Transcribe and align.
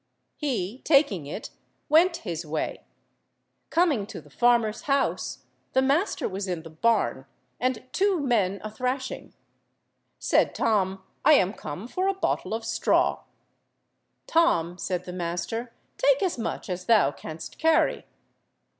He, 0.35 0.79
taking 0.83 1.27
it, 1.27 1.51
went 1.87 2.17
his 2.25 2.43
way. 2.43 2.85
Coming 3.69 4.07
to 4.07 4.19
the 4.19 4.31
farmer's 4.31 4.81
house, 4.89 5.43
the 5.73 5.81
master 5.83 6.27
was 6.27 6.47
in 6.47 6.63
the 6.63 6.71
barn, 6.71 7.27
and 7.59 7.87
two 7.91 8.19
men 8.19 8.59
a–thrashing. 8.63 9.35
Said 10.17 10.55
Tom— 10.55 11.03
"I 11.23 11.33
am 11.33 11.53
come 11.53 11.87
for 11.87 12.07
a 12.07 12.15
bottle 12.15 12.55
of 12.55 12.65
straw." 12.65 13.21
"Tom," 14.25 14.79
said 14.79 15.03
the 15.05 15.13
master, 15.13 15.71
"take 15.99 16.23
as 16.23 16.35
much 16.35 16.67
as 16.67 16.85
thou 16.85 17.11
canst 17.11 17.59
carry." 17.59 18.07